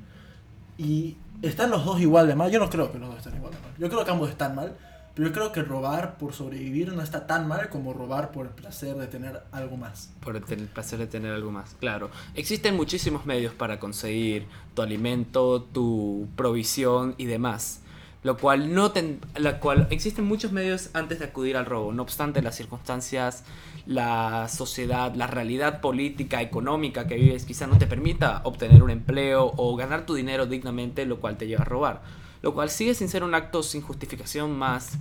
Y 0.80 1.18
están 1.42 1.72
los 1.72 1.86
dos 1.86 2.00
igual 2.02 2.28
de 2.28 2.36
mal. 2.36 2.52
Yo 2.52 2.60
no 2.60 2.70
creo 2.70 2.92
que 2.92 3.00
los 3.00 3.10
dos 3.10 3.18
estén 3.18 3.36
igual 3.36 3.54
de 3.54 3.60
mal. 3.60 3.72
Yo 3.78 3.90
creo 3.90 4.06
que 4.06 4.12
ambos 4.12 4.30
están 4.30 4.56
mal. 4.56 4.76
Pero 5.18 5.30
yo 5.30 5.34
creo 5.34 5.52
que 5.52 5.64
robar 5.64 6.20
por 6.20 6.36
sobrevivir 6.36 6.94
no 6.94 7.02
está 7.02 7.26
tan 7.26 7.48
mal 7.48 7.70
como 7.70 7.92
robar 7.92 8.32
por 8.32 8.46
el 8.46 8.52
placer 8.52 8.96
de 8.98 9.08
tener 9.08 9.42
algo 9.52 9.76
más. 9.76 10.12
Por 10.20 10.36
el, 10.36 10.44
placer 10.44 11.00
de 11.00 11.08
tener 11.08 11.34
algo 11.34 11.50
más, 11.50 11.76
claro. 11.80 12.12
Existen 12.36 12.76
muchísimos 12.76 13.26
medios 13.26 13.52
para 13.52 13.80
conseguir 13.80 14.46
tu 14.76 14.84
alimento, 14.84 15.64
tu 15.64 16.28
provisión 16.36 17.16
y 17.18 17.26
demás. 17.26 17.82
Lo 18.28 18.36
cual 18.36 18.74
no 18.74 18.92
la 19.38 19.62
cual 19.62 19.88
existen 19.90 20.26
muchos 20.26 20.52
medios 20.52 20.90
antes 20.92 21.20
de 21.20 21.26
acudir 21.26 21.56
al 21.56 21.66
robo. 21.66 21.94
No 21.94 22.04
obstante, 22.04 22.42
las 22.42 22.58
circunstancias 22.58 23.46
la 23.86 24.50
sociedad, 24.50 25.16
la 25.16 25.28
realidad 25.28 25.80
política, 25.80 26.42
económica 26.42 27.08
que 27.08 27.16
vives 27.16 27.46
quizá 27.46 27.68
no 27.68 27.78
te 27.78 27.88
permita 27.88 28.42
obtener 28.44 28.84
un 28.84 28.90
empleo 28.90 29.54
o 29.56 29.74
ganar 29.78 30.06
tu 30.06 30.14
dinero 30.14 30.46
dignamente, 30.46 31.06
lo 31.06 31.22
cual 31.22 31.38
te 31.38 31.48
lleva 31.48 31.62
a 31.62 31.66
robar. 31.66 32.02
Lo 32.42 32.54
cual 32.54 32.70
sigue 32.70 32.96
sin 32.96 33.08
ser 33.08 33.24
un 33.24 33.34
acto 33.34 33.64
sin 33.64 33.82
justificación 33.82 34.52
más... 34.60 34.98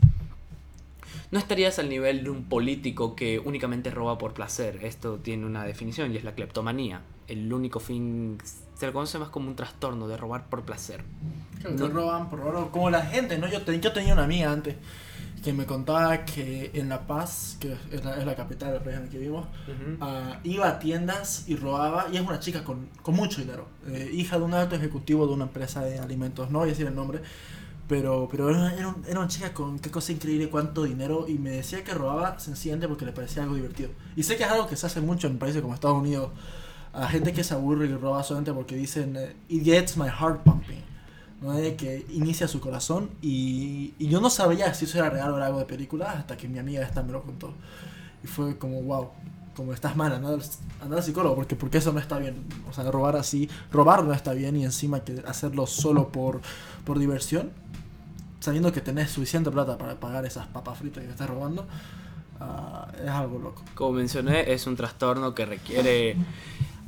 No 1.31 1.39
estarías 1.39 1.79
al 1.79 1.89
nivel 1.89 2.25
de 2.25 2.31
un 2.31 2.45
político 2.45 3.17
que 3.17 3.39
únicamente 3.39 3.91
roba 3.91 4.19
por 4.19 4.35
placer. 4.35 4.81
Esto 4.83 5.19
tiene 5.19 5.47
una 5.47 5.65
definición 5.65 6.13
y 6.13 6.17
es 6.17 6.25
la 6.25 6.35
cleptomanía. 6.35 7.03
El 7.29 7.53
único 7.53 7.81
fin 7.81 8.39
se 8.75 8.87
le 8.87 8.93
conoce 8.93 9.19
más 9.19 9.31
como 9.31 9.49
un 9.49 9.57
trastorno 9.57 10.07
de 10.09 10.17
robar 10.17 10.49
por 10.49 10.63
placer. 10.63 11.03
no. 11.71 11.89
roban 11.89 12.29
por 12.29 12.41
robar, 12.41 12.71
como 12.71 12.91
la 12.91 13.03
gente, 13.03 13.39
¿no? 13.39 13.49
Yo, 13.49 13.61
yo 13.65 13.93
tenía 13.93 14.13
una 14.13 14.25
amiga 14.25 14.53
antes 14.53 14.77
que 15.47 15.53
me 15.53 15.65
contaba 15.65 16.25
que 16.25 16.73
en 16.75 16.89
La 16.89 17.07
Paz, 17.07 17.57
que 17.61 17.77
es 17.93 18.05
la, 18.05 18.35
capital 18.35 18.73
del 18.73 18.83
país 18.83 18.97
en 18.97 19.05
el 19.05 19.09
que 19.09 19.19
vivimos, 19.19 19.47
ah, 20.01 20.41
iba 20.43 20.69
a 20.69 20.79
tiendas 20.81 21.49
y 21.49 21.55
robaba, 21.55 22.07
y 22.13 22.17
es 22.17 22.23
una 22.23 22.41
chica 22.41 22.65
con, 22.65 22.89
con 23.01 23.15
mucho 23.15 23.41
dinero, 23.41 23.69
eh, 23.87 24.11
hija 24.13 24.39
de 24.39 24.45
un 24.45 24.55
alto 24.55 24.75
ejecutivo 24.75 25.25
de 25.25 25.35
una 25.35 25.45
empresa 25.45 25.85
de 25.85 26.01
alimentos, 26.01 26.51
no 26.51 26.59
voy 26.59 26.69
a 26.69 26.73
decir 26.73 26.89
el 26.89 26.97
nombre, 26.97 27.21
pero, 27.89 28.29
pero 28.31 28.51
era, 28.51 28.75
era, 28.75 29.19
una 29.19 29.29
chica 29.29 29.53
con 29.55 29.79
qué 29.79 29.91
cosa 29.91 30.13
increíble, 30.13 30.49
cuánto 30.49 30.85
dinero, 30.85 31.27
y 31.29 31.35
me 31.35 31.51
decía 31.51 31.85
que 31.85 31.95
robaba 31.95 32.39
sencillamente 32.39 32.89
porque 32.89 33.05
le 33.05 33.13
parecía 33.13 33.43
algo 33.43 33.55
divertido. 33.55 33.91
Y 34.17 34.23
sé 34.23 34.37
que 34.37 34.45
es 34.45 34.51
algo 34.51 34.67
que 34.67 34.77
se 34.77 34.87
hace 34.87 35.01
mucho 35.01 35.27
en 35.27 35.39
países 35.39 35.63
como 35.63 35.75
Estados 35.75 35.99
Unidos, 35.99 36.31
a 36.93 37.09
gente 37.09 37.33
que 37.33 37.45
se 37.45 37.55
aburre 37.55 37.87
y 37.87 37.95
roba 37.95 38.23
solamente 38.23 38.53
porque 38.53 38.75
dicen, 38.77 39.17
eh, 39.17 39.37
it 39.49 39.65
gets 39.65 39.97
my 39.97 40.09
heart 40.09 40.43
pumping. 40.43 40.83
¿no? 41.41 41.53
que 41.77 42.07
inicia 42.11 42.49
su 42.49 42.61
corazón 42.61 43.11
y, 43.21 43.93
y, 43.99 44.09
yo 44.09 44.23
no 44.23 44.31
sabía 44.31 44.73
si 44.73 44.87
eso 44.87 44.99
era 44.99 45.11
real 45.11 45.33
o 45.33 45.37
era 45.37 45.47
algo 45.47 45.59
de 45.59 45.67
película 45.67 46.13
hasta 46.13 46.35
que 46.37 46.49
mi 46.49 46.59
amiga 46.59 46.83
esta 46.83 47.03
me 47.03 47.13
lo 47.13 47.23
contó. 47.23 47.53
Y 48.25 48.27
fue 48.27 48.57
como, 48.59 48.81
wow, 48.83 49.11
como 49.57 49.73
estás 49.73 49.97
mal, 49.97 50.13
anda, 50.13 50.37
al 50.97 51.03
psicólogo, 51.03 51.35
porque, 51.35 51.57
porque 51.57 51.79
eso 51.79 51.93
no 51.93 51.99
está 51.99 52.19
bien. 52.19 52.45
O 52.69 52.73
sea, 52.75 52.89
robar 52.91 53.17
así, 53.17 53.49
robar 53.73 54.05
no 54.05 54.13
está 54.13 54.35
bien 54.35 54.55
y 54.57 54.65
encima 54.65 55.01
que 55.01 55.23
hacerlo 55.27 55.67
solo 55.67 56.09
por, 56.09 56.43
por 56.85 56.99
diversión, 56.99 57.51
sabiendo 58.39 58.71
que 58.71 58.83
tenés 58.83 59.11
suficiente 59.11 59.51
plata 59.51 59.79
para 59.79 59.99
pagar 59.99 60.27
esas 60.27 60.47
papas 60.47 60.79
fritas 60.79 61.03
que 61.03 61.11
estás 61.11 61.29
robando, 61.29 61.67
ah, 62.39 62.89
es 63.03 63.09
algo 63.09 63.39
loco. 63.39 63.63
Como 63.75 63.93
mencioné, 63.93 64.53
es 64.53 64.67
un 64.67 64.77
trastorno 64.77 65.35
que 65.35 65.47
requiere 65.47 66.17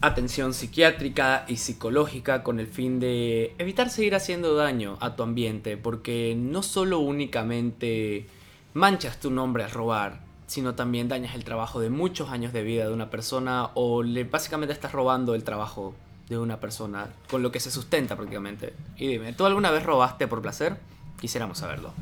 atención 0.03 0.53
psiquiátrica 0.53 1.47
y 1.49 1.57
psicológica 1.57 2.43
con 2.43 2.61
el 2.61 2.67
fin 2.67 3.01
de 3.01 3.55
evitar 3.59 3.89
seguir 3.89 4.15
haciendo 4.15 4.55
daño 4.55 4.99
a 5.01 5.17
tu 5.17 5.23
ambiente, 5.23 5.79
porque 5.79 6.37
no 6.37 6.63
solo 6.63 6.99
únicamente 6.99 8.27
manchas 8.75 9.19
tu 9.19 9.31
nombre 9.31 9.65
al 9.65 9.71
robar, 9.71 10.28
sino 10.49 10.75
también 10.75 11.09
dañas 11.09 11.37
el 11.37 11.45
trabajo 11.45 11.79
de 11.79 11.91
muchos 11.91 12.31
años 12.31 12.53
de 12.53 12.65
vida 12.65 12.87
de 12.87 12.93
una 12.93 13.11
persona 13.11 13.71
o 13.75 14.03
le 14.03 14.25
básicamente 14.25 14.73
estás 14.73 14.91
robando 14.91 15.37
el 15.37 15.45
trabajo 15.45 15.95
de 16.29 16.39
una 16.39 16.59
persona 16.59 17.07
con 17.31 17.43
lo 17.43 17.53
que 17.53 17.61
se 17.61 17.71
sustenta 17.71 18.17
prácticamente. 18.17 18.75
Y 18.97 19.07
dime, 19.07 19.33
¿tú 19.35 19.47
alguna 19.47 19.71
vez 19.71 19.85
robaste 19.85 20.27
por 20.27 20.43
placer? 20.43 20.77
Quisiéramos 21.21 21.59
saberlo. 21.59 21.93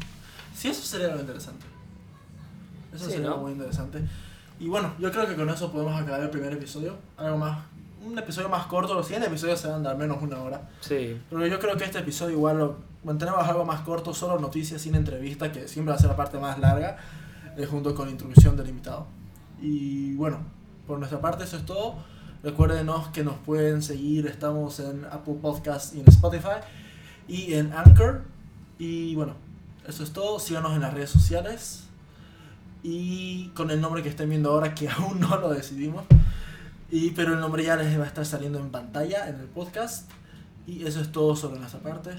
Sí, 0.55 0.69
eso 0.69 0.83
sería 0.83 1.09
algo 1.09 1.21
interesante. 1.21 1.67
Eso 2.95 3.11
sería 3.11 3.31
muy 3.33 3.53
interesante. 3.53 4.01
Y 4.59 4.69
bueno, 4.69 4.95
yo 4.99 5.11
creo 5.13 5.27
que 5.27 5.37
con 5.37 5.51
eso 5.51 5.71
podemos 5.71 6.01
acabar 6.01 6.21
el 6.23 6.31
primer 6.31 6.55
episodio. 6.55 6.97
Algo 7.19 7.37
más 7.37 7.59
un 8.07 8.19
episodio 8.19 8.49
más 8.49 8.67
corto, 8.67 8.95
los 8.95 9.07
siguientes 9.07 9.29
episodios 9.29 9.61
se 9.61 9.69
van 9.69 9.85
a 9.85 9.89
dar 9.91 9.99
menos 9.99 10.23
una 10.23 10.41
hora. 10.41 10.63
Sí. 10.81 11.21
Pero 11.29 11.47
yo 11.47 11.59
creo 11.59 11.77
que 11.77 11.85
este 11.85 11.99
episodio 11.99 12.37
igual 12.37 12.59
lo 12.59 12.77
mantenemos 13.05 13.47
algo 13.47 13.65
más 13.65 13.81
corto, 13.81 14.15
solo 14.15 14.39
noticias 14.39 14.83
sin 14.83 14.95
entrevista, 14.95 15.53
que 15.53 15.69
siempre 15.69 15.91
va 15.91 15.97
a 15.97 16.01
ser 16.01 16.11
la 16.11 16.17
parte 16.17 16.39
más 16.39 16.59
larga, 16.59 16.99
eh, 17.57 17.67
junto 17.67 17.95
con 17.95 18.09
introducción 18.09 18.57
del 18.57 18.69
invitado. 18.69 19.07
Y 19.61 20.15
bueno, 20.15 20.39
por 20.87 20.99
nuestra 20.99 21.21
parte 21.21 21.45
eso 21.45 21.57
es 21.57 21.67
todo. 21.67 21.97
Recuérdenos 22.43 23.09
que 23.09 23.25
nos 23.25 23.37
pueden 23.39 23.83
seguir, 23.83 24.27
estamos 24.27 24.79
en 24.79 25.05
Apple 25.07 25.37
Podcast 25.41 25.95
y 25.95 26.01
en 26.01 26.09
Spotify 26.09 26.61
y 27.27 27.55
en 27.55 27.73
Anchor. 27.73 28.23
Y 28.79 29.15
bueno, 29.15 29.35
eso 29.87 30.03
es 30.03 30.13
todo. 30.13 30.39
Síganos 30.39 30.75
en 30.75 30.81
las 30.81 30.95
redes 30.95 31.11
sociales 31.11 31.85
y 32.83 33.49
con 33.49 33.71
el 33.71 33.81
nombre 33.81 34.03
que 34.03 34.09
estén 34.09 34.29
viendo 34.29 34.53
ahora 34.53 34.75
que 34.75 34.89
aún 34.97 35.21
no 35.21 35.37
lo 35.39 35.51
decidimos. 35.51 36.05
Y, 36.91 37.11
pero 37.11 37.35
el 37.35 37.41
nombre 37.41 37.65
ya 37.65 37.75
les 37.75 37.99
va 37.99 38.05
a 38.05 38.07
estar 38.07 38.25
saliendo 38.25 38.61
en 38.61 38.71
pantalla 38.71 39.29
en 39.29 39.41
el 39.41 39.47
podcast. 39.47 40.09
Y 40.67 40.85
eso 40.87 41.01
es 41.01 41.11
todo 41.11 41.35
sobre 41.35 41.59
nuestra 41.59 41.81
parte. 41.81 42.11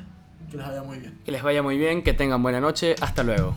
Que 0.52 0.58
les 0.58 0.68
vaya 0.68 0.84
muy 0.84 1.00
bien. 1.00 1.18
Que 1.24 1.32
les 1.32 1.44
vaya 1.44 1.62
muy 1.64 1.78
bien, 1.78 2.04
que 2.04 2.14
tengan 2.14 2.42
buena 2.44 2.60
noche. 2.60 2.96
Hasta 3.02 3.24
luego. 3.24 3.56